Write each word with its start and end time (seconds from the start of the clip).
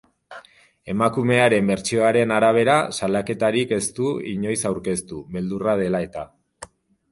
Emakumearen 0.93 1.69
bertsioaren 1.71 2.33
arabera, 2.39 2.79
salaketarik 3.01 3.75
ez 3.79 3.81
du 4.01 4.09
inoiz 4.35 4.59
aurkeztu, 4.73 5.23
beldurra 5.37 5.79
dela 5.85 6.05
eta. 6.11 6.29